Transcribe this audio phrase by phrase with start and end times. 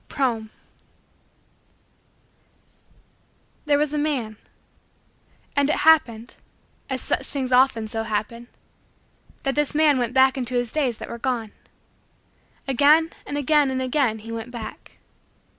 [0.07, 0.49] _PROEM
[3.65, 4.37] There was a man.
[5.55, 6.37] And it happened
[6.89, 8.47] as such things often so happen
[9.43, 11.51] that this man went back into his days that were gone.
[12.67, 14.97] Again and again and again he went back.